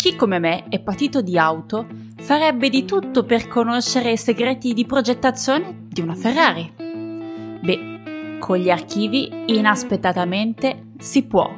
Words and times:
Chi 0.00 0.16
come 0.16 0.38
me 0.38 0.64
è 0.70 0.80
patito 0.80 1.20
di 1.20 1.36
auto 1.36 1.86
farebbe 2.22 2.70
di 2.70 2.86
tutto 2.86 3.22
per 3.22 3.48
conoscere 3.48 4.12
i 4.12 4.16
segreti 4.16 4.72
di 4.72 4.86
progettazione 4.86 5.88
di 5.88 6.00
una 6.00 6.14
Ferrari. 6.14 6.72
Beh, 6.74 8.38
con 8.38 8.56
gli 8.56 8.70
archivi 8.70 9.30
inaspettatamente 9.48 10.92
si 10.96 11.26
può. 11.26 11.54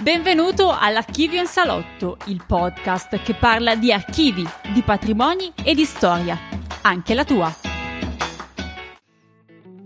Benvenuto 0.00 0.76
all'Archivio 0.76 1.40
in 1.40 1.46
Salotto, 1.46 2.16
il 2.24 2.42
podcast 2.44 3.22
che 3.22 3.34
parla 3.34 3.76
di 3.76 3.92
archivi, 3.92 4.44
di 4.74 4.82
patrimoni 4.82 5.52
e 5.62 5.74
di 5.74 5.84
storia, 5.84 6.36
anche 6.82 7.14
la 7.14 7.24
tua. 7.24 7.65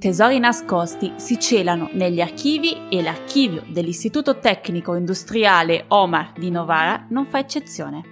Tesori 0.00 0.38
nascosti 0.38 1.12
si 1.16 1.38
celano 1.38 1.90
negli 1.92 2.22
archivi 2.22 2.88
e 2.88 3.02
l'archivio 3.02 3.62
dell'Istituto 3.66 4.38
Tecnico 4.38 4.94
Industriale 4.94 5.84
Omar 5.88 6.32
di 6.38 6.50
Novara 6.50 7.04
non 7.10 7.26
fa 7.26 7.38
eccezione. 7.38 8.02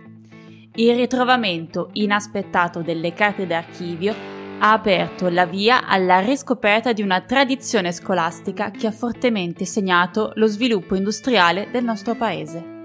Il 0.74 0.94
ritrovamento 0.94 1.88
inaspettato 1.94 2.82
delle 2.82 3.14
carte 3.14 3.46
d'archivio 3.46 4.14
ha 4.58 4.72
aperto 4.72 5.30
la 5.30 5.46
via 5.46 5.86
alla 5.86 6.18
riscoperta 6.18 6.92
di 6.92 7.00
una 7.00 7.22
tradizione 7.22 7.90
scolastica 7.90 8.70
che 8.70 8.86
ha 8.86 8.92
fortemente 8.92 9.64
segnato 9.64 10.32
lo 10.34 10.46
sviluppo 10.46 10.94
industriale 10.94 11.68
del 11.72 11.84
nostro 11.84 12.14
paese. 12.14 12.76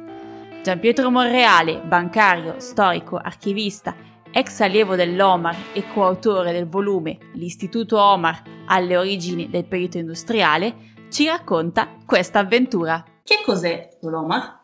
Gianpietro 0.64 1.12
Monreale, 1.12 1.82
bancario, 1.82 2.56
storico, 2.60 3.18
archivista 3.18 3.94
ex 4.36 4.62
allievo 4.62 4.96
dell'Omar 4.96 5.56
e 5.74 5.86
coautore 5.94 6.52
del 6.52 6.68
volume 6.68 7.20
L'Istituto 7.34 8.02
Omar 8.02 8.42
alle 8.66 8.98
origini 8.98 9.48
del 9.50 9.66
perito 9.66 10.00
industriale, 10.00 10.92
ci 11.10 11.28
racconta 11.28 11.98
questa 12.06 12.40
avventura. 12.40 13.04
Che 13.24 13.36
cos'è 13.46 14.00
l'Omar? 14.02 14.62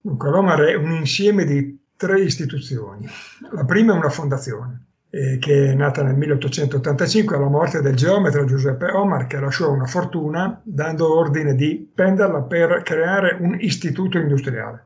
Dunque, 0.00 0.30
l'Omar 0.30 0.60
è 0.60 0.74
un 0.74 0.92
insieme 0.92 1.44
di 1.44 1.84
tre 1.96 2.20
istituzioni. 2.22 3.06
La 3.52 3.64
prima 3.66 3.92
è 3.92 3.96
una 3.96 4.08
fondazione, 4.08 4.86
eh, 5.10 5.38
che 5.38 5.72
è 5.72 5.74
nata 5.74 6.02
nel 6.02 6.16
1885 6.16 7.36
alla 7.36 7.48
morte 7.48 7.82
del 7.82 7.94
geometra 7.94 8.44
Giuseppe 8.44 8.90
Omar, 8.90 9.26
che 9.26 9.38
lasciò 9.38 9.70
una 9.70 9.86
fortuna 9.86 10.58
dando 10.64 11.14
ordine 11.14 11.54
di 11.54 11.90
prenderla 11.92 12.42
per 12.42 12.82
creare 12.82 13.36
un 13.38 13.56
istituto 13.60 14.16
industriale, 14.18 14.82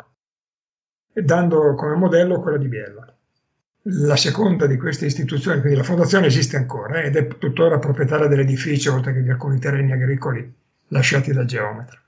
dando 1.12 1.74
come 1.76 1.94
modello 1.94 2.40
quello 2.40 2.58
di 2.58 2.68
Biella. 2.68 3.14
La 3.84 4.16
seconda 4.16 4.66
di 4.66 4.76
queste 4.76 5.06
istituzioni, 5.06 5.60
quindi 5.60 5.78
la 5.78 5.84
fondazione, 5.84 6.26
esiste 6.26 6.58
ancora 6.58 7.00
ed 7.00 7.16
è 7.16 7.26
tuttora 7.26 7.78
proprietaria 7.78 8.26
dell'edificio 8.26 8.92
oltre 8.92 9.14
che 9.14 9.22
di 9.22 9.30
alcuni 9.30 9.58
terreni 9.58 9.92
agricoli 9.92 10.52
lasciati 10.88 11.32
dal 11.32 11.46
geometra. 11.46 11.98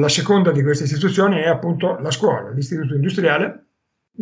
La 0.00 0.08
seconda 0.08 0.50
di 0.50 0.60
queste 0.62 0.84
istituzioni 0.84 1.40
è 1.40 1.46
appunto 1.46 1.98
la 2.00 2.10
scuola, 2.10 2.50
l'istituto 2.50 2.94
industriale, 2.94 3.66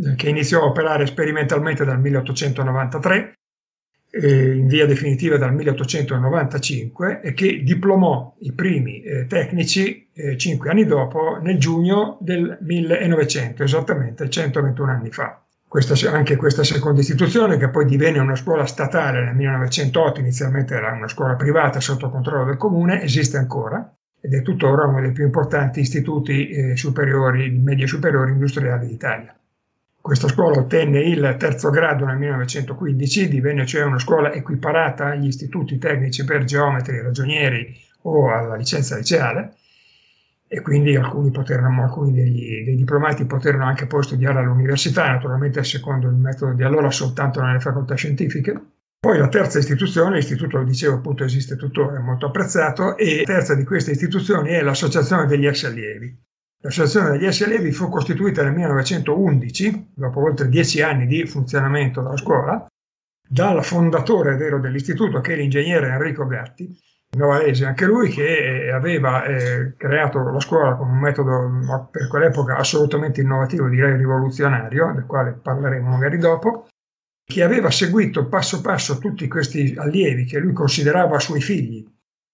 eh, 0.04 0.14
che 0.16 0.28
iniziò 0.28 0.60
a 0.60 0.66
operare 0.66 1.06
sperimentalmente 1.06 1.84
dal 1.86 1.98
1893 1.98 3.32
eh, 4.10 4.54
in 4.54 4.66
via 4.66 4.84
definitiva 4.84 5.38
dal 5.38 5.54
1895 5.54 7.22
e 7.22 7.32
che 7.32 7.62
diplomò 7.62 8.36
i 8.40 8.52
primi 8.52 9.00
eh, 9.00 9.26
tecnici 9.26 10.10
eh, 10.12 10.36
cinque 10.36 10.68
anni 10.68 10.84
dopo 10.84 11.38
nel 11.40 11.58
giugno 11.58 12.18
del 12.20 12.58
1900, 12.60 13.62
esattamente 13.62 14.28
121 14.28 14.90
anni 14.90 15.10
fa 15.10 15.42
questa, 15.70 15.94
anche 16.10 16.34
questa 16.34 16.64
seconda 16.64 16.98
istituzione, 16.98 17.56
che 17.56 17.68
poi 17.68 17.84
divenne 17.84 18.18
una 18.18 18.34
scuola 18.34 18.66
statale 18.66 19.22
nel 19.22 19.36
1908, 19.36 20.18
inizialmente 20.18 20.74
era 20.74 20.90
una 20.90 21.06
scuola 21.06 21.36
privata 21.36 21.78
sotto 21.78 22.10
controllo 22.10 22.44
del 22.44 22.56
comune, 22.56 23.04
esiste 23.04 23.36
ancora 23.36 23.88
ed 24.20 24.34
è 24.34 24.42
tuttora 24.42 24.86
uno 24.86 25.00
dei 25.00 25.12
più 25.12 25.24
importanti 25.24 25.78
istituti 25.78 26.48
eh, 26.48 26.76
superiori, 26.76 27.50
medie 27.50 27.86
superiori 27.86 28.32
industriali 28.32 28.88
d'Italia. 28.88 29.32
Questa 30.00 30.26
scuola 30.26 30.58
ottenne 30.58 31.02
il 31.02 31.36
terzo 31.38 31.70
grado 31.70 32.04
nel 32.04 32.16
1915, 32.16 33.28
divenne 33.28 33.64
cioè 33.64 33.84
una 33.84 34.00
scuola 34.00 34.32
equiparata 34.32 35.06
agli 35.06 35.26
istituti 35.26 35.78
tecnici 35.78 36.24
per 36.24 36.42
geometri, 36.42 37.00
ragionieri 37.00 37.72
o 38.02 38.32
alla 38.32 38.56
licenza 38.56 38.96
liceale 38.96 39.54
e 40.52 40.62
quindi 40.62 40.96
alcuni, 40.96 41.30
poterono, 41.30 41.84
alcuni 41.84 42.12
degli, 42.12 42.64
dei 42.64 42.74
diplomati 42.74 43.24
poterono 43.24 43.66
anche 43.66 43.86
poi 43.86 44.02
studiare 44.02 44.40
all'università, 44.40 45.06
naturalmente 45.06 45.62
secondo 45.62 46.08
il 46.08 46.16
metodo 46.16 46.54
di 46.54 46.64
allora 46.64 46.90
soltanto 46.90 47.40
nelle 47.40 47.60
facoltà 47.60 47.94
scientifiche. 47.94 48.60
Poi 48.98 49.16
la 49.16 49.28
terza 49.28 49.60
istituzione, 49.60 50.16
l'istituto, 50.16 50.60
dicevo 50.64 50.96
appunto, 50.96 51.22
esiste 51.22 51.54
tuttora, 51.54 51.98
è 51.98 52.00
molto 52.00 52.26
apprezzato, 52.26 52.96
e 52.96 53.18
la 53.18 53.22
terza 53.22 53.54
di 53.54 53.62
queste 53.62 53.92
istituzioni 53.92 54.48
è 54.48 54.60
l'Associazione 54.60 55.26
degli 55.26 55.46
ex 55.46 55.62
allievi. 55.62 56.18
L'associazione 56.62 57.10
degli 57.10 57.26
ex 57.26 57.42
allievi 57.42 57.70
fu 57.70 57.88
costituita 57.88 58.42
nel 58.42 58.52
1911, 58.54 59.92
dopo 59.94 60.20
oltre 60.20 60.48
dieci 60.48 60.82
anni 60.82 61.06
di 61.06 61.24
funzionamento 61.26 62.02
della 62.02 62.16
scuola, 62.16 62.66
dal 63.24 63.64
fondatore 63.64 64.34
vero 64.34 64.58
dell'istituto, 64.58 65.20
che 65.20 65.34
è 65.34 65.36
l'ingegnere 65.36 65.90
Enrico 65.90 66.26
Gatti, 66.26 66.76
novarese, 67.16 67.64
anche 67.64 67.86
lui 67.86 68.08
che 68.08 68.66
eh, 68.66 68.70
aveva 68.70 69.24
eh, 69.24 69.74
creato 69.76 70.30
la 70.30 70.40
scuola 70.40 70.76
con 70.76 70.88
un 70.88 70.98
metodo 70.98 71.88
per 71.90 72.08
quell'epoca 72.08 72.56
assolutamente 72.56 73.20
innovativo, 73.20 73.68
direi 73.68 73.96
rivoluzionario, 73.96 74.92
del 74.94 75.06
quale 75.06 75.32
parleremo 75.32 75.88
magari 75.88 76.18
dopo, 76.18 76.68
che 77.24 77.42
aveva 77.42 77.70
seguito 77.70 78.26
passo 78.26 78.60
passo 78.60 78.98
tutti 78.98 79.26
questi 79.28 79.74
allievi 79.76 80.24
che 80.24 80.38
lui 80.38 80.52
considerava 80.52 81.18
suoi 81.18 81.40
figli 81.40 81.86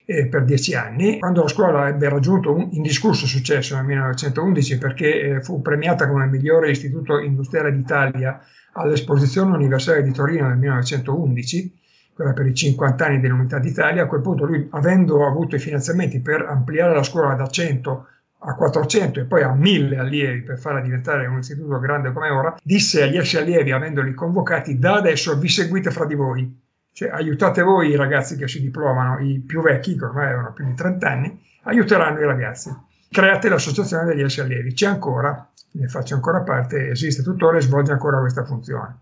eh, 0.05 0.27
per 0.29 0.45
dieci 0.45 0.75
anni, 0.75 1.19
quando 1.19 1.43
la 1.43 1.49
scuola 1.49 1.89
ebbe 1.89 2.09
raggiunto 2.09 2.55
un 2.55 2.69
indiscusso 2.73 3.27
successo 3.27 3.77
nel 3.77 3.85
1911 3.87 4.79
perché 4.79 5.21
eh, 5.21 5.41
fu 5.43 5.61
premiata 5.61 6.09
come 6.09 6.27
migliore 6.27 6.71
istituto 6.71 7.19
industriale 7.19 7.75
d'Italia 7.75 8.41
all'esposizione 8.73 9.55
universale 9.55 10.03
di 10.03 10.13
Torino 10.13 10.49
nel 10.49 10.59
1911 10.59 11.85
quella 12.17 12.33
per 12.33 12.47
i 12.47 12.55
50 12.55 13.05
anni 13.05 13.21
dell'Unità 13.21 13.59
d'Italia, 13.59 14.05
a 14.05 14.07
quel 14.07 14.23
punto 14.23 14.47
lui, 14.47 14.67
avendo 14.71 15.27
avuto 15.27 15.55
i 15.55 15.59
finanziamenti 15.59 16.21
per 16.21 16.47
ampliare 16.49 16.95
la 16.95 17.03
scuola 17.03 17.35
da 17.35 17.47
100 17.47 18.07
a 18.39 18.55
400 18.55 19.21
e 19.21 19.25
poi 19.25 19.43
a 19.43 19.53
1000 19.53 19.99
allievi 19.99 20.41
per 20.41 20.59
farla 20.59 20.81
diventare 20.81 21.27
un 21.27 21.39
istituto 21.39 21.79
grande 21.79 22.13
come 22.13 22.31
ora, 22.31 22.57
disse 22.63 23.03
agli 23.03 23.19
ex 23.19 23.35
allievi, 23.35 23.71
avendoli 23.71 24.15
convocati, 24.15 24.79
da 24.79 24.95
adesso 24.95 25.39
vi 25.39 25.49
seguite 25.49 25.91
fra 25.91 26.07
di 26.07 26.15
voi, 26.15 26.59
cioè 26.93 27.11
aiutate 27.11 27.61
voi 27.61 27.91
i 27.91 27.97
ragazzi 27.97 28.37
che 28.37 28.49
si 28.49 28.63
diplomano, 28.63 29.19
i 29.19 29.39
più 29.41 29.61
vecchi, 29.61 29.95
che 29.99 30.05
ormai 30.07 30.29
avevano 30.29 30.55
più 30.55 30.65
di 30.65 30.73
30 30.73 31.07
anni, 31.07 31.39
aiuteranno 31.65 32.19
i 32.19 32.25
ragazzi. 32.25 32.75
Create 33.11 33.51
l'associazione 33.51 34.07
degli 34.07 34.23
ex 34.23 34.39
allievi, 34.39 34.73
c'è 34.73 34.87
ancora, 34.87 35.47
ne 35.73 35.89
faccio 35.89 36.15
ancora 36.15 36.41
parte, 36.41 36.89
esiste 36.89 37.23
tuttora 37.23 37.59
e 37.59 37.61
svolge 37.61 37.93
ancora 37.93 38.21
questa 38.21 38.47
funzione. 38.47 39.01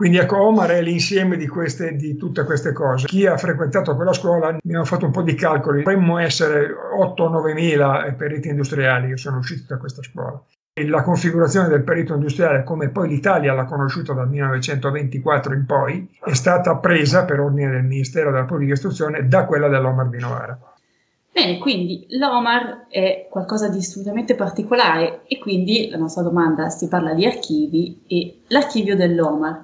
Quindi 0.00 0.16
ecco, 0.16 0.42
Omar 0.42 0.70
è 0.70 0.80
l'insieme 0.80 1.36
di, 1.36 1.46
queste, 1.46 1.94
di 1.94 2.16
tutte 2.16 2.44
queste 2.44 2.72
cose. 2.72 3.06
Chi 3.06 3.26
ha 3.26 3.36
frequentato 3.36 3.94
quella 3.96 4.14
scuola, 4.14 4.46
abbiamo 4.46 4.86
fatto 4.86 5.04
un 5.04 5.10
po' 5.10 5.20
di 5.20 5.34
calcoli, 5.34 5.82
dovremmo 5.82 6.16
essere 6.16 6.68
8-9 6.98 7.52
mila 7.52 8.10
periti 8.16 8.48
industriali 8.48 9.10
che 9.10 9.18
sono 9.18 9.36
usciti 9.36 9.66
da 9.68 9.76
questa 9.76 10.02
scuola. 10.02 10.42
E 10.72 10.88
la 10.88 11.02
configurazione 11.02 11.68
del 11.68 11.82
perito 11.82 12.14
industriale, 12.14 12.64
come 12.64 12.88
poi 12.88 13.10
l'Italia 13.10 13.52
l'ha 13.52 13.66
conosciuta 13.66 14.14
dal 14.14 14.30
1924 14.30 15.52
in 15.52 15.66
poi, 15.66 16.08
è 16.24 16.32
stata 16.32 16.76
presa 16.76 17.26
per 17.26 17.40
ordine 17.40 17.70
del 17.70 17.84
Ministero 17.84 18.30
della 18.30 18.46
Pubblica 18.46 18.72
Istruzione 18.72 19.28
da 19.28 19.44
quella 19.44 19.68
dell'Omar 19.68 20.08
di 20.08 20.18
Novara. 20.18 20.58
Bene, 21.30 21.58
quindi 21.58 22.06
l'Omar 22.08 22.86
è 22.88 23.26
qualcosa 23.28 23.68
di 23.68 23.76
assolutamente 23.76 24.34
particolare 24.34 25.24
e 25.26 25.38
quindi 25.38 25.90
la 25.90 25.98
nostra 25.98 26.22
domanda 26.22 26.70
si 26.70 26.88
parla 26.88 27.12
di 27.12 27.26
archivi 27.26 28.02
e 28.06 28.40
l'archivio 28.48 28.96
dell'Omar 28.96 29.62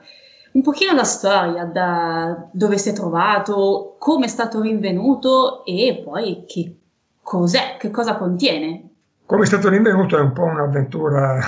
un 0.56 0.62
pochino 0.62 0.94
la 0.94 1.05
storia, 1.05 1.65
da 1.67 2.49
dove 2.50 2.78
si 2.78 2.89
è 2.89 2.93
trovato, 2.94 3.97
come 3.99 4.25
è 4.25 4.28
stato 4.28 4.62
rinvenuto 4.62 5.66
e 5.66 6.01
poi 6.03 6.45
che 6.48 6.78
cos'è, 7.22 7.77
che 7.78 7.91
cosa 7.91 8.16
contiene. 8.16 8.89
Come 9.27 9.42
è 9.42 9.47
stato 9.47 9.69
rinvenuto 9.69 10.16
è 10.16 10.21
un 10.21 10.33
po' 10.33 10.45
un'avventura, 10.45 11.39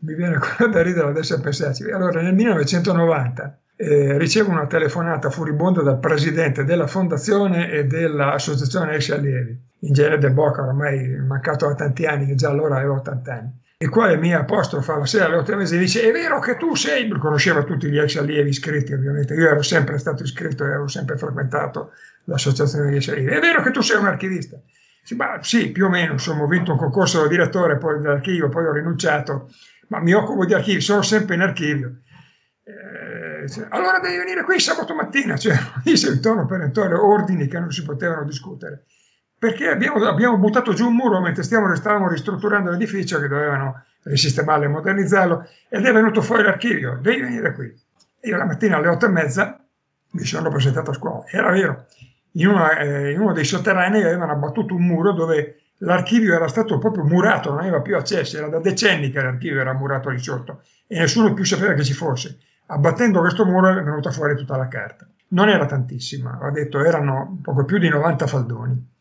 mi 0.00 0.14
viene 0.14 0.36
ancora 0.36 0.70
da 0.70 0.82
ridere 0.82 1.08
adesso 1.08 1.34
a 1.34 1.40
pensarci. 1.40 1.90
Allora, 1.90 2.22
nel 2.22 2.34
1990 2.34 3.58
eh, 3.76 4.16
ricevo 4.16 4.52
una 4.52 4.66
telefonata 4.66 5.28
furibonda 5.28 5.82
dal 5.82 5.98
presidente 5.98 6.64
della 6.64 6.86
fondazione 6.86 7.70
e 7.72 7.84
dell'associazione 7.84 8.94
Esci 8.94 9.12
Allievi, 9.12 9.60
Ingegnere 9.80 10.16
De 10.16 10.30
Bocca, 10.30 10.62
ormai 10.62 11.14
mancato 11.18 11.66
da 11.66 11.74
tanti 11.74 12.06
anni, 12.06 12.24
che 12.24 12.36
già 12.36 12.48
allora 12.48 12.76
aveva 12.76 12.94
80 12.94 13.32
anni 13.34 13.62
il 13.76 13.88
quale 13.88 14.16
mi 14.16 14.32
apostrofa 14.32 14.96
la 14.96 15.06
sera 15.06 15.26
alle 15.26 15.36
otto 15.36 15.52
e 15.52 15.56
mezza 15.56 15.74
e 15.74 15.78
dice 15.78 16.02
è 16.02 16.12
vero 16.12 16.38
che 16.38 16.56
tu 16.56 16.74
sei, 16.74 17.08
conosceva 17.08 17.64
tutti 17.64 17.88
gli 17.88 17.98
ex 17.98 18.16
allievi 18.16 18.48
iscritti 18.48 18.92
ovviamente, 18.92 19.34
io 19.34 19.48
ero 19.48 19.62
sempre 19.62 19.98
stato 19.98 20.22
iscritto 20.22 20.64
e 20.64 20.68
avevo 20.68 20.88
sempre 20.88 21.16
frequentato 21.16 21.92
l'associazione 22.24 22.86
degli 22.86 22.96
ex 22.96 23.08
allievi, 23.08 23.32
è 23.32 23.40
vero 23.40 23.62
che 23.62 23.70
tu 23.70 23.80
sei 23.80 23.98
un 23.98 24.06
archivista? 24.06 24.58
Sì, 25.02 25.16
ma, 25.16 25.38
sì 25.42 25.70
più 25.70 25.84
o 25.84 25.88
meno, 25.90 26.12
insomma 26.12 26.44
ho 26.44 26.46
vinto 26.46 26.72
un 26.72 26.78
concorso 26.78 27.20
da 27.20 27.28
direttore 27.28 27.76
poi 27.76 28.00
dell'archivio, 28.00 28.48
poi 28.48 28.64
ho 28.64 28.72
rinunciato, 28.72 29.50
ma 29.88 30.00
mi 30.00 30.14
occupo 30.14 30.46
di 30.46 30.54
archivi, 30.54 30.80
sono 30.80 31.02
sempre 31.02 31.34
in 31.34 31.42
archivio. 31.42 31.96
Eh, 32.62 33.44
allora 33.68 34.00
devi 34.00 34.16
venire 34.16 34.42
qui 34.42 34.58
sabato 34.58 34.94
mattina, 34.94 35.36
cioè, 35.36 35.54
il 35.84 36.20
tono 36.20 36.46
perentorio, 36.46 37.06
ordini 37.06 37.46
che 37.46 37.58
non 37.58 37.70
si 37.70 37.82
potevano 37.82 38.24
discutere, 38.24 38.86
perché 39.44 39.68
abbiamo, 39.68 40.02
abbiamo 40.06 40.38
buttato 40.38 40.72
giù 40.72 40.86
un 40.86 40.94
muro 40.94 41.20
mentre 41.20 41.42
stiamo, 41.42 41.74
stavamo 41.74 42.08
ristrutturando 42.08 42.70
l'edificio 42.70 43.20
che 43.20 43.28
dovevano 43.28 43.82
risistemarlo 44.04 44.64
e 44.64 44.68
modernizzarlo 44.68 45.46
ed 45.68 45.84
è 45.84 45.92
venuto 45.92 46.22
fuori 46.22 46.44
l'archivio, 46.44 46.98
devi 46.98 47.20
venire 47.20 47.52
qui. 47.52 47.70
Io 48.22 48.38
la 48.38 48.46
mattina 48.46 48.78
alle 48.78 48.88
otto 48.88 49.04
e 49.04 49.10
mezza 49.10 49.62
mi 50.12 50.24
sono 50.24 50.48
presentato 50.48 50.92
a 50.92 50.94
scuola, 50.94 51.26
era 51.28 51.50
vero, 51.50 51.84
in, 52.32 52.46
una, 52.46 52.78
eh, 52.78 53.10
in 53.10 53.20
uno 53.20 53.34
dei 53.34 53.44
sotterranei 53.44 54.02
avevano 54.02 54.32
abbattuto 54.32 54.74
un 54.74 54.86
muro 54.86 55.12
dove 55.12 55.58
l'archivio 55.78 56.34
era 56.34 56.48
stato 56.48 56.78
proprio 56.78 57.04
murato, 57.04 57.50
non 57.50 57.58
aveva 57.58 57.82
più 57.82 57.96
accesso, 57.96 58.38
era 58.38 58.48
da 58.48 58.60
decenni 58.60 59.10
che 59.10 59.20
l'archivio 59.20 59.60
era 59.60 59.74
murato 59.74 60.08
lì 60.08 60.20
sotto 60.20 60.62
e 60.86 60.98
nessuno 61.00 61.34
più 61.34 61.44
sapeva 61.44 61.74
che 61.74 61.84
ci 61.84 61.92
fosse. 61.92 62.38
Abbattendo 62.68 63.20
questo 63.20 63.44
muro 63.44 63.68
è 63.68 63.82
venuta 63.82 64.10
fuori 64.10 64.36
tutta 64.36 64.56
la 64.56 64.68
carta. 64.68 65.06
Non 65.28 65.50
era 65.50 65.66
tantissima, 65.66 66.38
ho 66.40 66.50
detto 66.50 66.82
erano 66.82 67.40
poco 67.42 67.66
più 67.66 67.76
di 67.76 67.90
90 67.90 68.26
faldoni. 68.26 68.92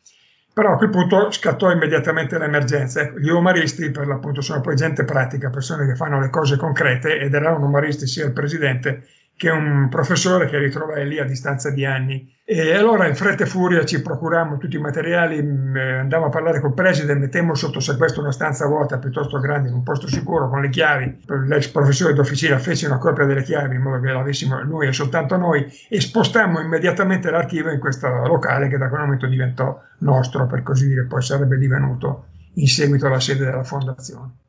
Però 0.53 0.73
a 0.73 0.77
quel 0.77 0.91
punto 0.91 1.31
scattò 1.31 1.71
immediatamente 1.71 2.37
l'emergenza. 2.37 3.11
Gli 3.17 3.29
umoristi, 3.29 3.89
per 3.89 4.05
l'appunto, 4.05 4.41
sono 4.41 4.61
poi 4.61 4.75
gente 4.75 5.03
pratica, 5.03 5.49
persone 5.49 5.87
che 5.87 5.95
fanno 5.95 6.19
le 6.19 6.29
cose 6.29 6.57
concrete 6.57 7.17
ed 7.17 7.33
erano 7.33 7.65
umoristi 7.65 8.05
sia 8.05 8.25
il 8.25 8.33
presidente 8.33 9.07
che 9.35 9.49
un 9.49 9.87
professore 9.89 10.47
che 10.47 10.57
ritrovai 10.57 11.07
lì 11.07 11.19
a 11.19 11.25
distanza 11.25 11.69
di 11.69 11.85
anni. 11.85 12.31
E 12.45 12.75
allora 12.75 13.07
in 13.07 13.15
fretta 13.15 13.43
e 13.43 13.47
furia 13.47 13.85
ci 13.85 14.01
procurammo 14.01 14.57
tutti 14.57 14.75
i 14.75 14.79
materiali, 14.79 15.41
mm, 15.41 15.75
eh, 15.75 15.99
andammo 15.99 16.25
a 16.25 16.29
parlare 16.29 16.59
col 16.59 16.73
preside, 16.73 17.15
mettemmo 17.15 17.55
sotto 17.55 17.79
sequestro 17.79 18.21
una 18.21 18.31
stanza 18.31 18.67
vuota 18.67 18.99
piuttosto 18.99 19.39
grande, 19.39 19.69
in 19.69 19.75
un 19.75 19.83
posto 19.83 20.07
sicuro, 20.07 20.49
con 20.49 20.61
le 20.61 20.69
chiavi. 20.69 21.23
L'ex 21.47 21.67
professore 21.69 22.13
d'officina 22.13 22.57
fece 22.59 22.85
una 22.85 22.97
copia 22.97 23.25
delle 23.25 23.43
chiavi 23.43 23.75
in 23.75 23.81
modo 23.81 23.99
che 24.01 24.11
l'avessimo 24.11 24.61
noi 24.61 24.87
e 24.87 24.93
soltanto 24.93 25.37
noi 25.37 25.65
e 25.89 26.01
spostammo 26.01 26.59
immediatamente 26.59 27.31
l'archivio 27.31 27.71
in 27.71 27.79
questo 27.79 28.07
locale 28.07 28.67
che 28.67 28.77
da 28.77 28.89
quel 28.89 29.01
momento 29.01 29.27
diventò 29.27 29.81
nostro, 29.99 30.45
per 30.45 30.63
così 30.63 30.87
dire, 30.87 31.05
poi 31.05 31.21
sarebbe 31.21 31.57
divenuto 31.57 32.25
in 32.55 32.67
seguito 32.67 33.07
la 33.07 33.19
sede 33.19 33.45
della 33.45 33.63
fondazione. 33.63 34.42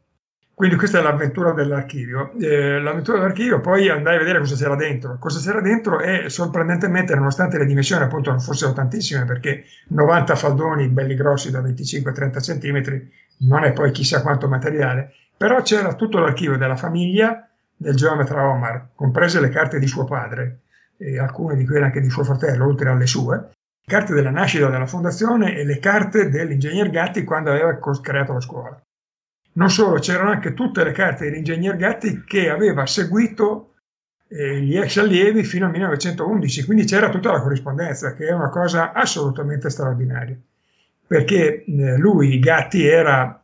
Quindi 0.54 0.76
questa 0.76 1.00
è 1.00 1.02
l'avventura 1.02 1.52
dell'archivio. 1.52 2.32
Eh, 2.38 2.80
l'avventura 2.80 3.18
dell'archivio 3.18 3.60
poi 3.60 3.88
andai 3.88 4.14
a 4.14 4.18
vedere 4.18 4.38
cosa 4.38 4.54
c'era 4.54 4.76
dentro. 4.76 5.16
Cosa 5.18 5.40
c'era 5.40 5.60
dentro 5.60 6.00
e 6.00 6.28
sorprendentemente, 6.30 7.14
nonostante 7.14 7.58
le 7.58 7.66
dimensioni 7.66 8.04
appunto 8.04 8.30
non 8.30 8.40
fossero 8.40 8.72
tantissime, 8.72 9.24
perché 9.24 9.64
90 9.88 10.36
faldoni 10.36 10.88
belli 10.88 11.16
grossi 11.16 11.50
da 11.50 11.60
25-30 11.60 12.40
cm 12.40 13.08
non 13.38 13.64
è 13.64 13.72
poi 13.72 13.90
chissà 13.90 14.22
quanto 14.22 14.46
materiale, 14.46 15.12
però 15.36 15.60
c'era 15.62 15.94
tutto 15.94 16.20
l'archivio 16.20 16.56
della 16.56 16.76
famiglia 16.76 17.48
del 17.76 17.96
geometra 17.96 18.48
Omar, 18.48 18.90
comprese 18.94 19.40
le 19.40 19.48
carte 19.48 19.80
di 19.80 19.88
suo 19.88 20.04
padre 20.04 20.60
e 20.96 21.18
alcune 21.18 21.56
di 21.56 21.66
quelle 21.66 21.86
anche 21.86 22.00
di 22.00 22.08
suo 22.08 22.22
fratello, 22.22 22.66
oltre 22.66 22.88
alle 22.88 23.06
sue, 23.06 23.50
carte 23.84 24.14
della 24.14 24.30
nascita 24.30 24.70
della 24.70 24.86
fondazione 24.86 25.56
e 25.56 25.64
le 25.64 25.80
carte 25.80 26.30
dell'ingegner 26.30 26.90
Gatti 26.90 27.24
quando 27.24 27.50
aveva 27.50 27.76
creato 28.00 28.32
la 28.32 28.40
scuola. 28.40 28.80
Non 29.56 29.70
solo, 29.70 30.00
c'erano 30.00 30.30
anche 30.30 30.52
tutte 30.52 30.82
le 30.82 30.92
carte 30.92 31.24
dell'ingegner 31.24 31.76
Gatti 31.76 32.24
che 32.24 32.50
aveva 32.50 32.86
seguito 32.86 33.74
eh, 34.26 34.60
gli 34.60 34.76
ex 34.76 34.96
allievi 34.96 35.44
fino 35.44 35.66
al 35.66 35.72
1911, 35.72 36.64
quindi 36.64 36.84
c'era 36.84 37.08
tutta 37.08 37.30
la 37.30 37.40
corrispondenza, 37.40 38.14
che 38.14 38.26
è 38.26 38.32
una 38.32 38.48
cosa 38.48 38.92
assolutamente 38.92 39.70
straordinaria, 39.70 40.36
perché 41.06 41.64
eh, 41.64 41.96
lui, 41.98 42.40
Gatti, 42.40 42.84
era 42.84 43.40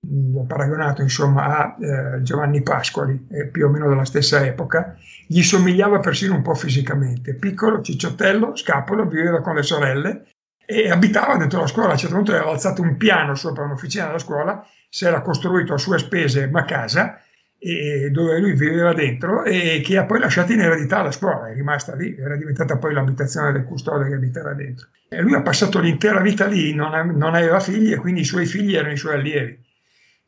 mh, 0.00 0.38
mm, 0.38 0.46
paragonato 0.46 1.02
insomma 1.02 1.44
a 1.44 1.76
eh, 1.78 2.22
Giovanni 2.22 2.62
Pasquali, 2.62 3.26
più 3.52 3.66
o 3.66 3.68
meno 3.68 3.88
della 3.88 4.06
stessa 4.06 4.44
epoca, 4.46 4.96
gli 5.26 5.42
somigliava 5.42 5.98
persino 5.98 6.34
un 6.34 6.42
po' 6.42 6.54
fisicamente, 6.54 7.34
piccolo, 7.34 7.82
cicciottello, 7.82 8.56
scapolo, 8.56 9.06
viveva 9.06 9.42
con 9.42 9.56
le 9.56 9.62
sorelle 9.62 10.26
e 10.66 10.90
abitava 10.90 11.36
dentro 11.36 11.60
la 11.60 11.66
scuola, 11.66 11.88
a 11.88 11.92
un 11.92 11.98
certo 11.98 12.14
punto 12.14 12.32
aveva 12.32 12.50
alzato 12.50 12.82
un 12.82 12.96
piano 12.96 13.34
sopra 13.34 13.64
un'officina 13.64 14.06
della 14.06 14.18
scuola 14.18 14.66
si 14.94 15.06
era 15.06 15.22
costruito 15.22 15.74
a 15.74 15.78
sue 15.78 15.98
spese 15.98 16.44
una 16.44 16.64
casa 16.64 17.20
e, 17.58 18.10
dove 18.12 18.38
lui 18.38 18.52
viveva 18.52 18.92
dentro 18.92 19.42
e 19.42 19.80
che 19.84 19.98
ha 19.98 20.04
poi 20.04 20.20
lasciato 20.20 20.52
in 20.52 20.60
eredità 20.60 21.02
la 21.02 21.10
scuola, 21.10 21.48
è 21.48 21.54
rimasta 21.54 21.96
lì, 21.96 22.14
era 22.16 22.36
diventata 22.36 22.76
poi 22.76 22.94
l'abitazione 22.94 23.50
del 23.50 23.64
custode 23.64 24.06
che 24.06 24.14
abitava 24.14 24.52
dentro. 24.52 24.86
E 25.08 25.20
lui 25.20 25.34
ha 25.34 25.42
passato 25.42 25.80
l'intera 25.80 26.20
vita 26.20 26.46
lì, 26.46 26.72
non, 26.74 26.90
non 27.16 27.34
aveva 27.34 27.58
figli 27.58 27.92
e 27.92 27.96
quindi 27.96 28.20
i 28.20 28.24
suoi 28.24 28.46
figli 28.46 28.76
erano 28.76 28.92
i 28.92 28.96
suoi 28.96 29.14
allievi. 29.14 29.58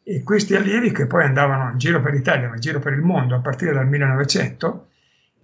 E 0.02 0.22
questi 0.24 0.56
allievi 0.56 0.90
che 0.90 1.06
poi 1.06 1.22
andavano 1.22 1.70
in 1.70 1.78
giro 1.78 2.00
per 2.00 2.12
l'Italia, 2.12 2.48
ma 2.48 2.54
in 2.54 2.60
giro 2.60 2.80
per 2.80 2.92
il 2.92 3.02
mondo 3.02 3.36
a 3.36 3.40
partire 3.40 3.72
dal 3.72 3.86
1900, 3.86 4.88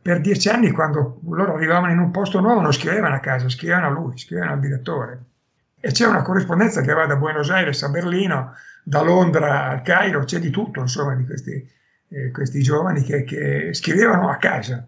per 0.03 0.21
dieci 0.21 0.49
anni 0.49 0.73
quando 0.73 1.21
loro 1.29 1.55
arrivavano 1.55 1.93
in 1.93 1.99
un 2.01 2.11
posto 2.11 2.41
nuovo 2.41 2.61
non 2.61 2.73
scrivevano 2.73 3.15
a 3.15 3.21
casa, 3.21 3.49
scrivevano 3.49 3.87
a 3.87 3.91
lui, 3.91 4.19
scrivevano 4.19 4.55
al 4.55 4.61
direttore. 4.61 5.23
E 5.79 5.93
c'è 5.93 6.07
una 6.07 6.23
corrispondenza 6.23 6.81
che 6.81 6.93
va 6.93 7.07
da 7.07 7.17
Buenos 7.17 7.51
Aires 7.51 7.83
a 7.85 7.89
Berlino, 7.89 8.55
da 8.83 9.01
Londra 9.03 9.69
al 9.69 9.83
Cairo, 9.83 10.25
c'è 10.25 10.41
di 10.41 10.51
tutto, 10.51 10.81
insomma, 10.81 11.15
di 11.15 11.25
questi, 11.25 11.71
eh, 12.09 12.31
questi 12.33 12.63
giovani 12.63 13.03
che, 13.03 13.23
che, 13.23 13.73
scrivevano 13.73 14.29
a 14.29 14.37
casa. 14.37 14.87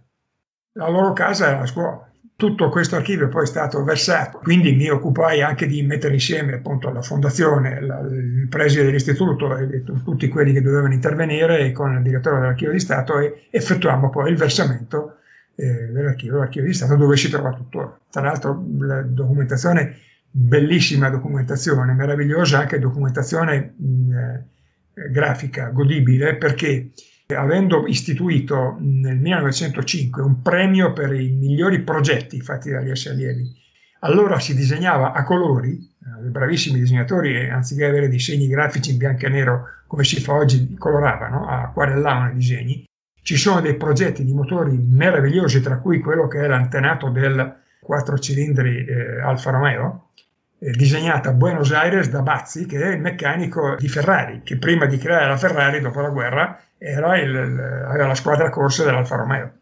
La 0.72 0.88
loro 0.88 1.12
casa 1.12 1.49
era 1.49 1.60
la 1.60 1.67
scuola. 1.67 2.08
Tutto 2.36 2.69
questo 2.69 2.96
archivio 2.96 3.28
poi 3.28 3.44
è 3.44 3.46
stato 3.46 3.84
versato, 3.84 4.38
quindi 4.38 4.72
mi 4.75 4.88
occupai 4.88 5.40
anche 5.40 5.66
di 5.66 5.82
mettere 5.82 6.14
insieme 6.14 6.54
appunto 6.54 6.90
la 6.90 7.00
fondazione, 7.00 7.81
la, 7.81 8.00
il 8.00 8.48
preside 8.48 8.84
dell'istituto 8.84 9.56
e 9.56 9.84
tutti 9.84 10.26
quelli 10.28 10.52
che 10.52 10.60
dovevano 10.60 10.94
intervenire 10.94 11.60
e 11.60 11.70
con 11.70 11.94
il 11.94 12.02
direttore 12.02 12.40
dell'archivio 12.40 12.72
di 12.72 12.81
Stato 12.81 13.19
e 13.20 13.46
effettuammo 13.50 14.10
poi 14.10 14.32
il 14.32 14.36
versamento 14.36 15.19
eh, 15.54 15.90
dell'archivio, 15.92 16.38
l'archivio 16.38 16.66
di 16.69 16.75
Stato 16.75 16.96
dove 16.96 17.16
si 17.16 17.31
trova 17.31 17.52
tuttora. 17.52 17.96
Tra 18.10 18.22
l'altro 18.22 18.64
la 18.81 19.02
documentazione 19.02 19.96
bellissima 20.36 21.10
documentazione, 21.10 21.92
meravigliosa 21.92 22.58
anche 22.58 22.81
documentazione 22.81 23.75
mh, 23.76 24.12
eh, 24.12 25.10
grafica, 25.12 25.69
godibile, 25.69 26.34
perché 26.34 26.90
avendo 27.34 27.86
istituito 27.86 28.76
nel 28.81 29.19
1905 29.19 30.22
un 30.22 30.42
premio 30.42 30.92
per 30.92 31.12
i 31.12 31.31
migliori 31.31 31.81
progetti 31.82 32.40
fatti 32.40 32.70
dagli 32.70 32.90
essi 32.90 33.08
allievi, 33.08 33.62
allora 34.00 34.38
si 34.38 34.54
disegnava 34.54 35.12
a 35.12 35.25
colori, 35.25 35.78
eh, 35.78 36.28
bravissimi 36.28 36.78
disegnatori, 36.78 37.48
anziché 37.48 37.86
avere 37.86 38.08
disegni 38.08 38.48
grafici 38.48 38.90
in 38.90 38.98
bianco 38.98 39.26
e 39.26 39.28
nero 39.31 39.64
come 39.86 40.04
si 40.04 40.20
fa 40.20 40.34
oggi, 40.34 40.75
coloravano, 40.76 41.46
acquarellavano 41.46 42.31
i 42.31 42.34
disegni. 42.34 42.84
Ci 43.22 43.36
sono 43.36 43.60
dei 43.60 43.76
progetti 43.76 44.25
di 44.25 44.34
motori 44.34 44.76
meravigliosi, 44.76 45.62
tra 45.62 45.78
cui 45.78 46.00
quello 46.00 46.28
che 46.28 46.40
è 46.40 46.46
l'antenato 46.46 47.08
del 47.08 47.62
4 47.81 48.19
cilindri 48.19 48.84
eh, 48.84 49.20
Alfa 49.20 49.50
Romeo, 49.50 50.10
eh, 50.59 50.71
disegnata 50.71 51.31
a 51.31 51.32
Buenos 51.32 51.73
Aires 51.73 52.08
da 52.08 52.23
Bazzi, 52.23 52.67
che 52.67 52.81
è 52.81 52.94
il 52.94 53.01
meccanico 53.01 53.77
di 53.77 53.89
Ferrari, 53.89 54.43
che 54.43 54.56
prima 54.56 54.87
di 54.87 54.99
creare 54.99 55.27
la 55.27 55.37
Ferrari, 55.37 55.81
dopo 55.81 56.01
la 56.01 56.11
guerra, 56.11 56.58
era, 56.79 57.19
il, 57.19 57.34
era 57.34 58.06
la 58.06 58.15
squadra 58.15 58.51
corsa 58.51 58.84
dell'Alfa 58.84 59.17
Romeo. 59.17 59.53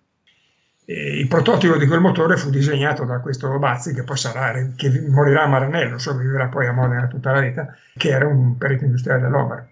E 0.85 1.19
il 1.19 1.29
prototipo 1.29 1.77
di 1.77 1.87
quel 1.87 2.01
motore 2.01 2.37
fu 2.37 2.51
disegnato 2.51 3.05
da 3.05 3.21
questo 3.21 3.59
Bazzi, 3.59 3.95
che 3.95 4.03
poi 4.03 4.17
sarà, 4.17 4.53
che 4.75 5.07
morirà 5.09 5.45
a 5.45 5.49
Maranello, 5.49 5.99
sopravviverà 5.99 6.49
poi 6.49 6.67
a 6.67 6.73
Modena 6.73 7.07
tutta 7.07 7.33
la 7.33 7.41
vita, 7.41 7.75
che 7.97 8.09
era 8.09 8.27
un 8.27 8.57
perito 8.59 8.85
industriale 8.85 9.23
dell'Omer. 9.23 9.71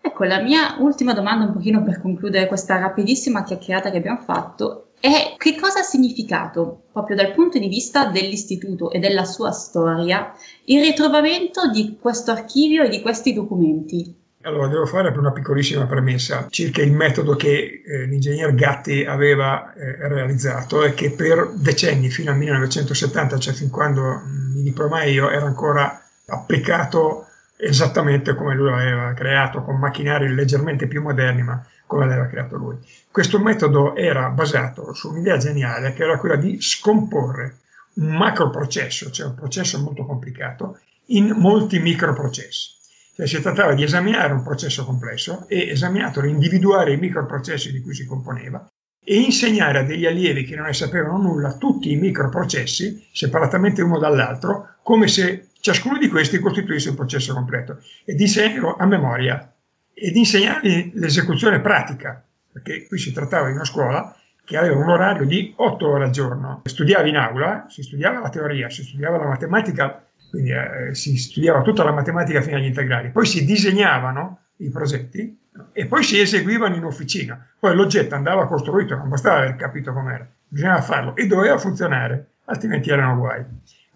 Ecco, 0.00 0.24
la 0.24 0.40
mia 0.40 0.76
ultima 0.78 1.12
domanda, 1.12 1.46
un 1.46 1.52
pochino 1.52 1.82
per 1.82 2.00
concludere 2.00 2.46
questa 2.46 2.78
rapidissima 2.78 3.42
chiacchierata 3.42 3.90
che 3.90 3.98
abbiamo 3.98 4.20
fatto, 4.20 4.87
e 5.00 5.34
che 5.36 5.56
cosa 5.56 5.80
ha 5.80 5.82
significato, 5.82 6.82
proprio 6.92 7.16
dal 7.16 7.32
punto 7.32 7.58
di 7.58 7.68
vista 7.68 8.06
dell'istituto 8.06 8.90
e 8.90 8.98
della 8.98 9.24
sua 9.24 9.52
storia, 9.52 10.34
il 10.64 10.80
ritrovamento 10.80 11.70
di 11.70 11.96
questo 12.00 12.32
archivio 12.32 12.82
e 12.82 12.88
di 12.88 13.00
questi 13.00 13.32
documenti? 13.32 14.14
Allora, 14.42 14.68
devo 14.68 14.86
fare 14.86 15.12
una 15.16 15.32
piccolissima 15.32 15.86
premessa 15.86 16.46
circa 16.48 16.80
il 16.80 16.92
metodo 16.92 17.34
che 17.34 17.82
eh, 17.84 18.06
l'ingegner 18.06 18.54
Gatti 18.54 19.04
aveva 19.04 19.74
eh, 19.74 20.08
realizzato 20.08 20.84
e 20.84 20.94
che 20.94 21.10
per 21.10 21.50
decenni, 21.54 22.08
fino 22.08 22.30
al 22.30 22.38
1970, 22.38 23.38
cioè 23.38 23.52
fin 23.52 23.68
quando 23.68 24.02
mm, 24.02 24.54
mi 24.54 24.62
diplomai 24.62 25.12
io, 25.12 25.28
era 25.28 25.44
ancora 25.44 26.02
applicato 26.26 27.27
esattamente 27.60 28.34
come 28.34 28.54
lui 28.54 28.70
l'aveva 28.70 29.12
creato, 29.14 29.62
con 29.62 29.78
macchinari 29.78 30.32
leggermente 30.32 30.86
più 30.86 31.02
moderni, 31.02 31.42
ma 31.42 31.66
come 31.86 32.06
l'aveva 32.06 32.28
creato 32.28 32.56
lui. 32.56 32.76
Questo 33.10 33.40
metodo 33.40 33.96
era 33.96 34.28
basato 34.28 34.92
su 34.94 35.10
un'idea 35.10 35.36
geniale 35.38 35.92
che 35.92 36.04
era 36.04 36.18
quella 36.18 36.36
di 36.36 36.60
scomporre 36.60 37.56
un 37.94 38.16
macroprocesso, 38.16 39.10
cioè 39.10 39.26
un 39.26 39.34
processo 39.34 39.80
molto 39.80 40.06
complicato, 40.06 40.78
in 41.06 41.34
molti 41.36 41.80
microprocessi. 41.80 42.76
Cioè 43.16 43.26
si 43.26 43.40
trattava 43.40 43.74
di 43.74 43.82
esaminare 43.82 44.32
un 44.32 44.44
processo 44.44 44.84
complesso 44.84 45.46
e 45.48 45.70
esaminatolo, 45.70 46.28
individuare 46.28 46.92
i 46.92 46.98
microprocessi 46.98 47.72
di 47.72 47.80
cui 47.80 47.94
si 47.94 48.06
componeva 48.06 48.64
e 49.02 49.20
insegnare 49.20 49.78
a 49.78 49.82
degli 49.82 50.06
allievi 50.06 50.44
che 50.44 50.54
non 50.54 50.66
ne 50.66 50.74
sapevano 50.74 51.16
nulla 51.16 51.56
tutti 51.56 51.90
i 51.90 51.96
microprocessi, 51.96 53.08
separatamente 53.10 53.82
uno 53.82 53.98
dall'altro, 53.98 54.76
come 54.82 55.08
se 55.08 55.47
ciascuno 55.68 55.98
di 55.98 56.08
questi 56.08 56.38
costituisse 56.38 56.88
un 56.88 56.94
processo 56.94 57.34
completo 57.34 57.78
e 58.04 58.14
di 58.14 58.22
insegnarlo 58.22 58.76
a 58.76 58.86
memoria 58.86 59.52
ed 59.92 60.16
insegnargli 60.16 60.92
l'esecuzione 60.94 61.60
pratica 61.60 62.22
perché 62.50 62.86
qui 62.86 62.98
si 62.98 63.12
trattava 63.12 63.48
di 63.48 63.52
una 63.52 63.64
scuola 63.64 64.16
che 64.46 64.56
aveva 64.56 64.76
un 64.76 64.88
orario 64.88 65.26
di 65.26 65.52
8 65.54 65.86
ore 65.86 66.04
al 66.04 66.10
giorno. 66.10 66.62
Studiavi 66.64 67.10
in 67.10 67.16
aula, 67.16 67.66
si 67.68 67.82
studiava 67.82 68.20
la 68.20 68.30
teoria, 68.30 68.70
si 68.70 68.82
studiava 68.82 69.18
la 69.18 69.26
matematica, 69.26 70.02
quindi 70.30 70.52
eh, 70.52 70.94
si 70.94 71.18
studiava 71.18 71.60
tutta 71.60 71.84
la 71.84 71.92
matematica 71.92 72.40
fino 72.40 72.56
agli 72.56 72.64
integrali, 72.64 73.10
poi 73.10 73.26
si 73.26 73.44
disegnavano 73.44 74.38
i 74.56 74.70
progetti 74.70 75.38
e 75.72 75.86
poi 75.86 76.02
si 76.02 76.18
eseguivano 76.18 76.76
in 76.76 76.84
officina. 76.84 77.46
Poi 77.58 77.74
l'oggetto 77.74 78.14
andava 78.14 78.46
costruito, 78.46 78.96
non 78.96 79.10
bastava 79.10 79.40
aver 79.40 79.56
capito 79.56 79.92
com'era, 79.92 80.26
bisognava 80.48 80.80
farlo 80.80 81.14
e 81.14 81.26
doveva 81.26 81.58
funzionare, 81.58 82.28
altrimenti 82.46 82.88
erano 82.88 83.18
guai. 83.18 83.44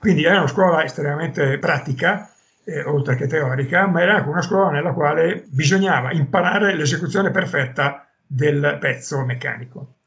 Quindi 0.02 0.24
era 0.24 0.38
una 0.38 0.48
scuola 0.48 0.82
estremamente 0.82 1.58
pratica, 1.58 2.28
eh, 2.64 2.82
oltre 2.82 3.14
che 3.14 3.28
teorica, 3.28 3.86
ma 3.86 4.02
era 4.02 4.16
anche 4.16 4.30
una 4.30 4.42
scuola 4.42 4.72
nella 4.72 4.92
quale 4.92 5.44
bisognava 5.46 6.10
imparare 6.10 6.74
l'esecuzione 6.74 7.30
perfetta 7.30 8.08
del 8.26 8.78
pezzo 8.80 9.24
meccanico. 9.24 9.98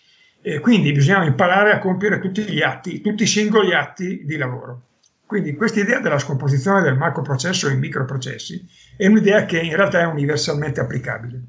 E 0.41 0.59
quindi 0.59 0.91
bisognava 0.91 1.23
imparare 1.23 1.71
a 1.71 1.79
compiere 1.79 2.19
tutti 2.19 2.41
gli 2.41 2.61
atti, 2.61 2.99
tutti 2.99 3.23
i 3.23 3.25
singoli 3.25 3.73
atti 3.73 4.25
di 4.25 4.35
lavoro. 4.35 4.81
Quindi 5.25 5.55
questa 5.55 5.79
idea 5.79 6.01
della 6.01 6.19
scomposizione 6.19 6.81
del 6.81 6.97
macroprocesso 6.97 7.69
in 7.69 7.79
microprocessi 7.79 8.67
è 8.97 9.07
un'idea 9.07 9.45
che 9.45 9.61
in 9.61 9.77
realtà 9.77 10.01
è 10.01 10.05
universalmente 10.05 10.81
applicabile. 10.81 11.41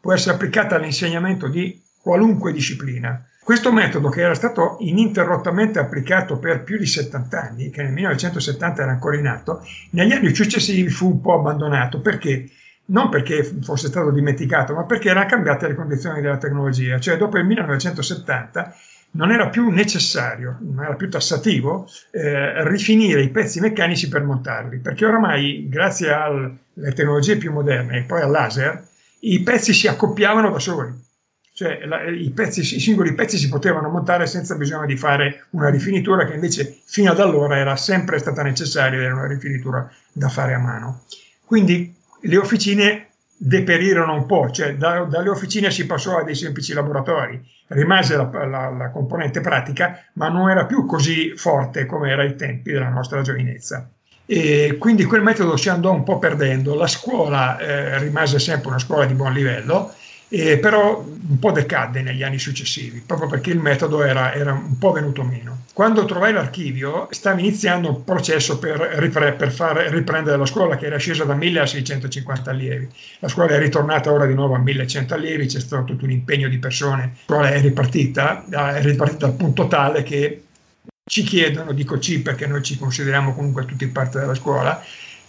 Può 0.00 0.12
essere 0.12 0.34
applicata 0.34 0.74
all'insegnamento 0.74 1.46
di 1.46 1.80
qualunque 2.00 2.52
disciplina. 2.52 3.24
Questo 3.44 3.72
metodo, 3.72 4.08
che 4.08 4.20
era 4.20 4.34
stato 4.34 4.76
ininterrottamente 4.78 5.80
applicato 5.80 6.38
per 6.38 6.62
più 6.62 6.78
di 6.78 6.86
70 6.86 7.40
anni, 7.40 7.70
che 7.70 7.82
nel 7.82 7.90
1970 7.90 8.82
era 8.82 8.92
ancora 8.92 9.16
in 9.16 9.26
atto, 9.26 9.66
negli 9.90 10.12
anni 10.12 10.32
successivi 10.32 10.88
fu 10.88 11.10
un 11.10 11.20
po' 11.20 11.34
abbandonato. 11.34 12.00
Perché? 12.00 12.48
Non 12.84 13.08
perché 13.08 13.42
fosse 13.42 13.88
stato 13.88 14.12
dimenticato, 14.12 14.74
ma 14.74 14.84
perché 14.84 15.08
erano 15.08 15.26
cambiate 15.26 15.66
le 15.66 15.74
condizioni 15.74 16.20
della 16.20 16.36
tecnologia. 16.36 17.00
Cioè, 17.00 17.16
dopo 17.16 17.36
il 17.38 17.44
1970 17.46 18.76
non 19.12 19.32
era 19.32 19.48
più 19.48 19.68
necessario, 19.70 20.58
non 20.60 20.84
era 20.84 20.94
più 20.94 21.10
tassativo 21.10 21.88
eh, 22.12 22.68
rifinire 22.68 23.22
i 23.22 23.28
pezzi 23.30 23.58
meccanici 23.58 24.08
per 24.08 24.22
montarli, 24.22 24.78
perché 24.78 25.04
oramai, 25.04 25.68
grazie 25.68 26.12
alle 26.12 26.58
tecnologie 26.94 27.36
più 27.36 27.50
moderne 27.50 27.98
e 27.98 28.02
poi 28.02 28.22
al 28.22 28.30
laser, 28.30 28.86
i 29.20 29.40
pezzi 29.40 29.72
si 29.72 29.88
accoppiavano 29.88 30.50
da 30.50 30.58
soli. 30.60 31.10
Cioè 31.54 31.84
la, 31.84 32.04
i, 32.04 32.30
pezzi, 32.30 32.60
i 32.60 32.80
singoli 32.80 33.14
pezzi 33.14 33.36
si 33.36 33.48
potevano 33.48 33.90
montare 33.90 34.26
senza 34.26 34.54
bisogno 34.54 34.86
di 34.86 34.96
fare 34.96 35.46
una 35.50 35.68
rifinitura 35.68 36.24
che 36.24 36.32
invece 36.32 36.80
fino 36.86 37.10
ad 37.10 37.20
allora 37.20 37.58
era 37.58 37.76
sempre 37.76 38.18
stata 38.18 38.42
necessaria 38.42 39.00
era 39.00 39.14
una 39.14 39.26
rifinitura 39.26 39.90
da 40.12 40.28
fare 40.28 40.54
a 40.54 40.58
mano. 40.58 41.02
Quindi 41.44 41.94
le 42.22 42.36
officine 42.38 43.08
deperirono 43.44 44.14
un 44.14 44.24
po', 44.24 44.50
cioè 44.50 44.76
da, 44.76 45.02
dalle 45.02 45.28
officine 45.28 45.70
si 45.70 45.84
passò 45.84 46.18
a 46.18 46.22
dei 46.22 46.36
semplici 46.36 46.72
laboratori, 46.72 47.44
rimase 47.68 48.16
la, 48.16 48.30
la, 48.46 48.70
la, 48.70 48.90
componente 48.90 49.40
pratica, 49.40 50.04
ma 50.14 50.28
non 50.28 50.48
era 50.48 50.64
più 50.64 50.86
così 50.86 51.36
forte 51.36 51.84
come 51.84 52.10
era 52.10 52.22
ai 52.22 52.36
tempi 52.36 52.70
della 52.70 52.88
nostra 52.88 53.20
giovinezza. 53.20 53.90
E 54.24 54.76
quindi 54.78 55.04
quel 55.04 55.22
metodo 55.22 55.56
si 55.56 55.68
andò 55.68 55.92
un 55.92 56.04
po' 56.04 56.18
perdendo, 56.18 56.76
la 56.76 56.86
scuola 56.86 57.58
eh, 57.58 57.98
rimase 57.98 58.38
sempre 58.38 58.68
una 58.68 58.78
scuola 58.78 59.06
di 59.06 59.14
buon 59.14 59.32
livello, 59.32 59.92
eh, 60.34 60.56
però 60.56 60.98
un 60.98 61.38
po' 61.38 61.52
decadde 61.52 62.00
negli 62.00 62.22
anni 62.22 62.38
successivi, 62.38 63.02
proprio 63.04 63.28
perché 63.28 63.50
il 63.50 63.58
metodo 63.58 64.02
era, 64.02 64.32
era 64.32 64.52
un 64.52 64.78
po' 64.78 64.92
venuto 64.92 65.22
meno. 65.22 65.64
Quando 65.74 66.06
trovai 66.06 66.32
l'archivio, 66.32 67.08
stava 67.10 67.38
iniziando 67.38 67.90
un 67.90 68.04
processo 68.04 68.58
per, 68.58 68.78
ripre- 68.96 69.34
per 69.34 69.52
far 69.52 69.76
riprendere 69.90 70.38
la 70.38 70.46
scuola 70.46 70.76
che 70.76 70.86
era 70.86 70.96
scesa 70.96 71.24
da 71.24 71.34
1000 71.34 71.60
a 71.60 71.66
650 71.66 72.50
allievi. 72.50 72.88
La 73.18 73.28
scuola 73.28 73.52
è 73.52 73.58
ritornata 73.58 74.10
ora 74.10 74.24
di 74.24 74.32
nuovo 74.32 74.54
a 74.54 74.58
1100 74.58 75.12
allievi, 75.12 75.46
c'è 75.46 75.60
stato 75.60 75.84
tutto 75.84 76.06
un 76.06 76.10
impegno 76.12 76.48
di 76.48 76.58
persone, 76.58 77.02
la 77.02 77.34
scuola 77.34 77.50
è 77.50 77.60
ripartita, 77.60 78.46
è 78.48 78.82
ripartita 78.82 79.26
al 79.26 79.34
punto 79.34 79.68
tale 79.68 80.02
che 80.02 80.44
ci 81.04 81.24
chiedono, 81.24 81.72
dico 81.72 81.98
ci 81.98 82.22
perché 82.22 82.46
noi 82.46 82.62
ci 82.62 82.78
consideriamo 82.78 83.34
comunque 83.34 83.66
tutti 83.66 83.86
parte 83.88 84.18
della 84.18 84.34
scuola, 84.34 84.82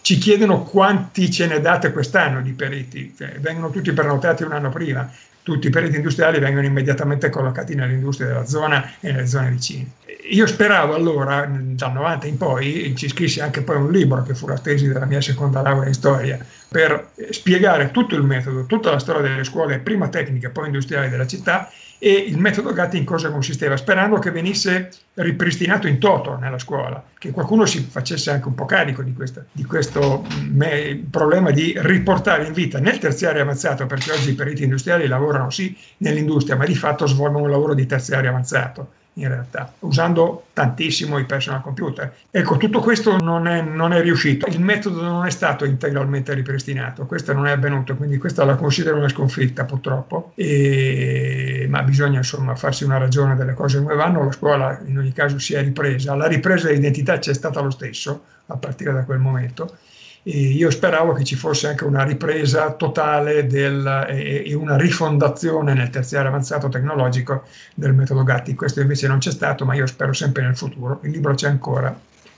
ci 0.03 0.17
chiedono 0.17 0.63
quanti 0.63 1.31
ce 1.31 1.47
ne 1.47 1.61
date 1.61 1.93
quest'anno 1.93 2.41
di 2.41 2.51
periti, 2.51 3.15
cioè, 3.17 3.39
vengono 3.39 3.69
tutti 3.69 3.93
prenotati 3.93 4.43
un 4.43 4.51
anno 4.51 4.69
prima, 4.69 5.09
tutti 5.41 5.67
i 5.67 5.69
periti 5.69 5.95
industriali 5.95 6.39
vengono 6.39 6.65
immediatamente 6.65 7.29
collocati 7.29 7.73
nell'industria 7.73 8.27
della 8.27 8.45
zona 8.45 8.85
e 8.99 9.13
nelle 9.13 9.27
zone 9.27 9.49
vicine. 9.51 9.91
Io 10.29 10.45
speravo 10.45 10.93
allora, 10.93 11.49
dal 11.49 11.93
90 11.93 12.27
in 12.27 12.37
poi, 12.37 12.93
ci 12.97 13.07
scrissi 13.07 13.39
anche 13.39 13.61
poi 13.61 13.77
un 13.77 13.91
libro 13.91 14.23
che 14.23 14.35
fu 14.35 14.45
la 14.45 14.57
tesi 14.57 14.87
della 14.87 15.05
mia 15.05 15.21
seconda 15.21 15.61
laurea 15.61 15.87
in 15.87 15.93
storia, 15.93 16.37
per 16.73 17.11
spiegare 17.29 17.91
tutto 17.91 18.15
il 18.15 18.23
metodo, 18.23 18.65
tutta 18.65 18.89
la 18.89 18.97
storia 18.97 19.21
delle 19.21 19.43
scuole, 19.43 19.77
prima 19.77 20.09
tecniche, 20.09 20.49
poi 20.49 20.65
industriali 20.65 21.07
della 21.07 21.27
città 21.27 21.69
e 21.99 22.11
il 22.13 22.39
metodo 22.39 22.73
Gatti 22.73 22.97
in 22.97 23.05
cosa 23.05 23.29
consisteva, 23.29 23.77
sperando 23.77 24.17
che 24.17 24.31
venisse 24.31 24.89
ripristinato 25.13 25.87
in 25.87 25.99
toto 25.99 26.35
nella 26.35 26.57
scuola, 26.57 27.01
che 27.19 27.29
qualcuno 27.29 27.67
si 27.67 27.79
facesse 27.79 28.31
anche 28.31 28.47
un 28.47 28.55
po' 28.55 28.65
carico 28.65 29.03
di, 29.03 29.13
questa, 29.13 29.45
di 29.51 29.63
questo 29.63 30.25
me, 30.49 31.01
problema 31.09 31.51
di 31.51 31.75
riportare 31.77 32.47
in 32.47 32.53
vita 32.53 32.79
nel 32.79 32.97
terziario 32.97 33.43
avanzato, 33.43 33.85
perché 33.85 34.11
oggi 34.11 34.31
i 34.31 34.35
periti 34.35 34.63
industriali 34.63 35.07
lavorano 35.07 35.51
sì 35.51 35.77
nell'industria, 35.97 36.55
ma 36.55 36.65
di 36.65 36.75
fatto 36.75 37.05
svolgono 37.05 37.45
un 37.45 37.51
lavoro 37.51 37.75
di 37.75 37.85
terziario 37.85 38.31
avanzato 38.31 39.01
in 39.15 39.27
realtà, 39.27 39.71
usando 39.79 40.45
tantissimo 40.53 41.17
i 41.17 41.25
personal 41.25 41.61
computer. 41.61 42.13
Ecco, 42.31 42.57
tutto 42.57 42.79
questo 42.79 43.17
non 43.17 43.47
è, 43.47 43.61
non 43.61 43.93
è, 43.93 44.01
riuscito, 44.01 44.47
il 44.47 44.59
metodo 44.59 45.01
non 45.01 45.25
è 45.25 45.29
stato 45.29 45.65
integralmente 45.65 46.33
ripristinato, 46.33 47.05
questo 47.05 47.33
non 47.33 47.47
è 47.47 47.51
avvenuto, 47.51 47.95
quindi 47.95 48.17
questa 48.17 48.43
la 48.43 48.55
considero 48.55 48.97
una 48.97 49.09
sconfitta 49.09 49.65
purtroppo, 49.65 50.31
e, 50.35 51.67
ma 51.69 51.83
bisogna 51.83 52.17
insomma 52.17 52.55
farsi 52.55 52.83
una 52.83 52.97
ragione 52.97 53.35
delle 53.35 53.53
cose 53.53 53.81
come 53.81 53.95
vanno, 53.95 54.23
la 54.23 54.31
scuola 54.31 54.81
in 54.85 54.97
ogni 54.97 55.13
caso 55.13 55.37
si 55.37 55.53
è 55.53 55.61
ripresa, 55.61 56.15
la 56.15 56.27
ripresa 56.27 56.67
dell'identità 56.67 57.19
c'è 57.19 57.33
stata 57.33 57.61
lo 57.61 57.69
stesso 57.69 58.23
a 58.47 58.57
partire 58.57 58.93
da 58.93 59.03
quel 59.03 59.19
momento 59.19 59.77
e 60.23 60.39
io 60.39 60.71
speravo 60.71 61.11
che 61.11 61.25
ci 61.25 61.35
fosse 61.35 61.67
anche 61.67 61.83
una 61.83 62.03
ripresa 62.03 62.71
totale 62.71 63.45
del, 63.45 64.05
e, 64.09 64.43
e, 64.45 64.53
una 64.53 64.77
rifondazione 64.77 65.73
nel 65.73 65.89
terziario 65.89 66.29
avanzato 66.29 66.69
tecnologico 66.69 67.43
del 67.75 67.93
metodo 67.93 68.23
Gatti. 68.23 68.55
Questo 68.55 68.79
invece 68.79 69.07
non 69.07 69.17
c'è 69.19 69.31
stato, 69.31 69.65
ma 69.65 69.75
io 69.75 69.85
spero 69.85 70.13
sempre 70.13 70.43
nel 70.43 70.55
futuro. 70.55 70.99
Il 71.03 71.11
libro 71.11 71.33
c'è 71.33 71.49
ancora, 71.49 71.93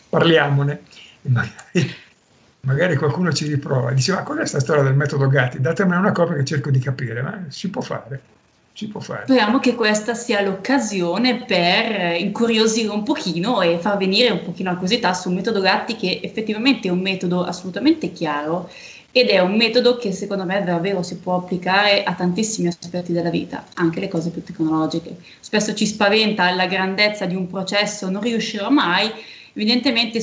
parliamone. 0.10 0.82
Magari, 1.22 1.96
magari 2.62 2.96
qualcuno 2.96 3.32
ci 3.32 3.48
riprova. 3.48 3.92
Diceva, 3.92 4.24
cos'è 4.24 4.40
questa 4.40 4.60
storia 4.60 4.82
del 4.82 4.96
metodo 4.96 5.28
Gatti? 5.28 5.62
Datemene 5.62 6.00
una 6.00 6.12
copia 6.12 6.36
che 6.36 6.44
cerco 6.44 6.72
di 6.72 6.80
capire, 6.80 7.22
ma 7.22 7.46
si 7.50 7.70
può 7.70 7.82
fare 7.82 8.34
si 8.76 8.88
può 8.90 9.00
fare. 9.00 9.24
Speriamo 9.24 9.60
che 9.60 9.74
questa 9.74 10.14
sia 10.14 10.42
l'occasione 10.42 11.44
per 11.44 12.20
incuriosire 12.20 12.90
un 12.90 13.04
pochino 13.04 13.62
e 13.62 13.78
far 13.78 13.96
venire 13.96 14.32
un 14.32 14.44
pochino 14.44 14.70
la 14.70 14.78
curiosità 14.78 15.14
sul 15.14 15.34
metodo 15.34 15.62
Gatti 15.62 15.96
che 15.96 16.20
effettivamente 16.22 16.90
è 16.90 16.92
un 16.92 17.00
metodo 17.00 17.44
assolutamente 17.44 18.12
chiaro 18.12 18.70
ed 19.14 19.30
è 19.30 19.40
un 19.40 19.56
metodo 19.56 19.96
che 19.96 20.12
secondo 20.12 20.44
me 20.44 20.62
davvero 20.62 21.02
si 21.02 21.16
può 21.16 21.38
applicare 21.38 22.04
a 22.04 22.14
tantissimi 22.16 22.68
aspetti 22.68 23.14
della 23.14 23.30
vita, 23.30 23.64
anche 23.76 24.02
le 24.02 24.10
cose 24.10 24.30
più 24.30 24.44
tecnologiche. 24.44 25.16
Spesso 25.40 25.74
ci 25.74 25.86
spaventa 25.86 26.54
la 26.54 26.66
grandezza 26.66 27.26
di 27.26 27.34
un 27.34 27.48
processo, 27.48 28.10
non 28.10 28.22
riuscirò 28.22 28.70
mai, 28.70 29.10
evidentemente 29.54 30.22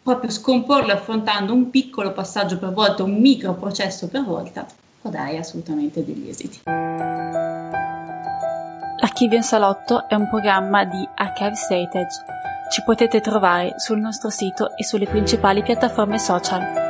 proprio 0.00 0.30
scomporlo 0.30 0.92
affrontando 0.92 1.52
un 1.52 1.68
piccolo 1.70 2.12
passaggio 2.12 2.58
per 2.58 2.72
volta, 2.72 3.02
un 3.02 3.20
micro 3.20 3.54
processo 3.54 4.06
per 4.06 4.22
volta, 4.22 4.64
può 5.08 5.10
dare 5.10 5.38
assolutamente 5.38 6.04
degli 6.04 6.28
esiti. 6.28 6.60
Archivio 9.00 9.36
in 9.36 9.42
Salotto 9.42 10.08
è 10.08 10.14
un 10.14 10.28
programma 10.28 10.84
di 10.84 11.08
Archives 11.14 11.68
Heritage. 11.70 12.24
Ci 12.70 12.82
potete 12.84 13.20
trovare 13.20 13.74
sul 13.78 13.98
nostro 13.98 14.28
sito 14.28 14.76
e 14.76 14.84
sulle 14.84 15.06
principali 15.06 15.62
piattaforme 15.62 16.18
social. 16.18 16.87